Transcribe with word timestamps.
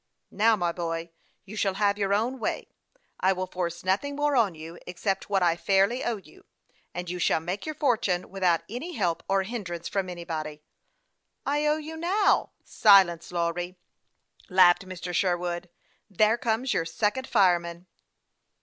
"Now, 0.31 0.55
my 0.55 0.71
boy, 0.71 1.11
you 1.45 1.55
shall 1.55 1.75
have 1.75 1.99
your 1.99 2.11
own 2.11 2.39
way. 2.39 2.67
I 3.19 3.33
will 3.33 3.45
force 3.45 3.83
nothing 3.85 4.15
more 4.15 4.35
on 4.35 4.55
you, 4.55 4.79
except 4.87 5.29
what 5.29 5.43
I 5.43 5.55
fairly 5.55 6.03
owe 6.03 6.15
you, 6.17 6.45
and 6.91 7.07
you 7.07 7.19
shall 7.19 7.39
make 7.39 7.67
your 7.67 7.75
fortune 7.75 8.31
without 8.31 8.61
any 8.67 8.93
help 8.93 9.21
or 9.29 9.43
hinderance 9.43 9.87
from 9.87 10.09
anybody."" 10.09 10.63
I 11.45 11.67
owe 11.67 11.77
you 11.77 11.97
now 11.97 12.49
""Silence, 12.81 13.31
Lawry!" 13.31 13.77
laughed 14.49 14.87
Mr. 14.87 15.13
Sherwood." 15.13 15.69
There 16.09 16.35
comes 16.35 16.73
your 16.73 16.85
second 16.85 17.27
fireman." 17.27 17.85